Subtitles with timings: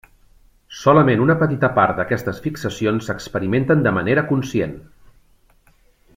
[0.77, 4.75] Solament una petita part d'aquestes fixacions s'experimenten de manera conscient.